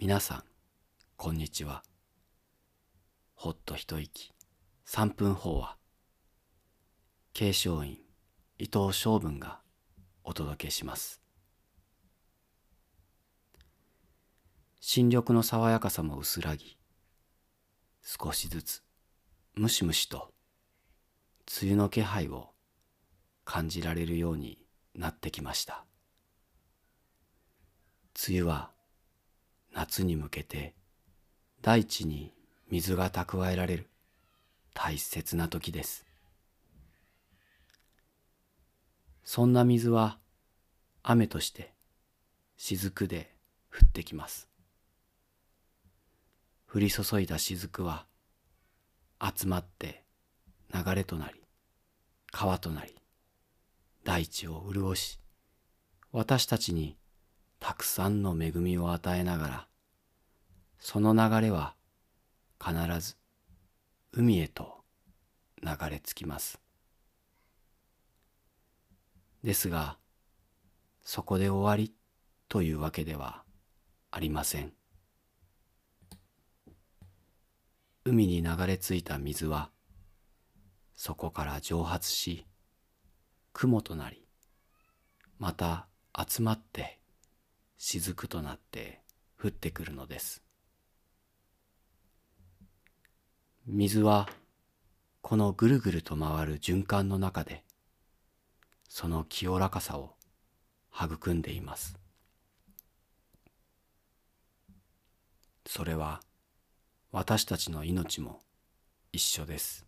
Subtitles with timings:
[0.00, 0.42] 皆さん
[1.16, 1.82] こんにちは。
[3.34, 4.32] ほっと一息。
[4.84, 5.76] 三分法話。
[7.32, 7.98] 継承院
[8.58, 9.58] 伊藤昌文が
[10.22, 11.20] お届けします。
[14.78, 16.78] 新緑の爽やかさも薄らぎ
[18.00, 18.84] 少しずつ
[19.56, 20.32] ムシムシと
[21.60, 22.50] 梅雨の気配を
[23.44, 25.84] 感じられるようになってきました。
[28.28, 28.77] 梅雨は
[29.78, 30.74] 夏に向けて
[31.62, 32.34] 大地に
[32.68, 33.88] 水が蓄えられる。
[34.74, 36.04] 大切な時です。
[39.22, 40.18] そんな水は
[41.04, 41.72] 雨として
[42.56, 43.30] 雫で
[43.72, 44.48] 降ってきます。
[46.72, 48.06] 降り注いだ雫は
[49.22, 50.02] 集まって
[50.74, 51.40] 流れとなり
[52.32, 52.96] 川となり
[54.02, 55.20] 大地を潤し
[56.10, 56.98] 私たちに
[57.60, 59.67] たくさんの恵みを与えながら
[60.78, 61.74] その流れは
[62.64, 63.16] 必ず
[64.12, 64.78] 海へと
[65.62, 66.60] 流れ着きます。
[69.42, 69.98] ですが
[71.02, 71.94] そこで終わり
[72.48, 73.42] というわけでは
[74.10, 74.72] ありません。
[78.04, 79.70] 海に流れ着いた水は
[80.94, 82.46] そこから蒸発し
[83.52, 84.26] 雲となり
[85.38, 86.98] また集まって
[87.76, 89.02] 雫となって
[89.40, 90.47] 降ってくるのです。
[93.70, 94.26] 水は
[95.20, 97.64] このぐるぐると回る循環の中で
[98.88, 100.14] その清らかさを
[100.90, 101.98] 育んでいます。
[105.66, 106.22] それは
[107.12, 108.40] 私たちの命も
[109.12, 109.84] 一緒です。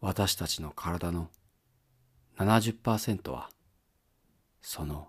[0.00, 1.30] 私たちの体の
[2.38, 3.50] 70%は
[4.62, 5.08] その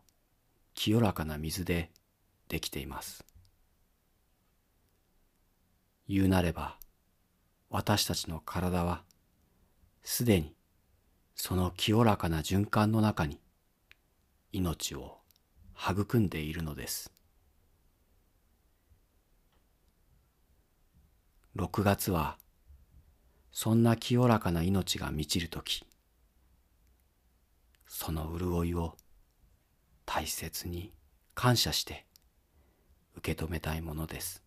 [0.73, 1.91] 清らかな水で
[2.47, 3.34] できています。
[6.07, 6.77] 言うなれば
[7.69, 9.03] 私たちの体は
[10.03, 10.55] すでに
[11.35, 13.39] その清らかな循環の中に
[14.51, 15.17] 命を
[15.77, 17.11] 育んでいるのです。
[21.57, 22.37] 6月は
[23.51, 25.85] そんな清らかな命が満ちるとき
[27.87, 28.97] その潤いを
[30.05, 30.93] 大切に
[31.33, 32.05] 感謝して
[33.15, 34.44] 受け止めたいものです。